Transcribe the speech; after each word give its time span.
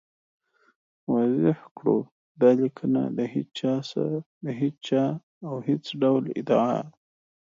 واضح 1.11 1.59
کړو، 1.77 1.97
دا 2.41 2.49
لیکنه 2.61 3.01
د 4.45 4.47
هېچا 4.59 5.03
او 5.47 5.55
هېڅ 5.67 5.85
ډول 6.01 6.23
ادعا 6.39 6.79